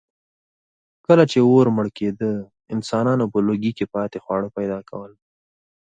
[1.05, 2.31] کله چې اور مړ کېده،
[2.73, 5.11] انسانانو په لوګي کې پاتې خواړه پیدا کول.